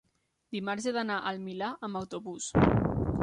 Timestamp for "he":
0.87-0.93